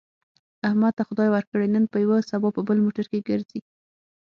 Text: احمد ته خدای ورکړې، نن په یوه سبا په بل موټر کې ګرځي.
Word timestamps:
احمد 0.67 0.93
ته 0.97 1.03
خدای 1.09 1.29
ورکړې، 1.31 1.67
نن 1.75 1.83
په 1.91 1.97
یوه 2.03 2.17
سبا 2.31 2.49
په 2.55 2.61
بل 2.67 2.77
موټر 2.85 3.05
کې 3.11 3.25
ګرځي. 3.29 3.59